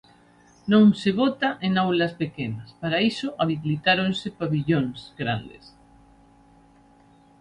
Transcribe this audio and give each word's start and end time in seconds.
Non 0.71 0.85
se 1.01 1.09
vota 1.21 1.49
en 1.67 1.73
aulas 1.83 2.13
pequenas, 2.21 2.69
para 2.81 2.97
iso 3.11 3.27
habilitáronse 3.41 4.27
pavillóns 4.39 4.99
grandes. 5.21 5.63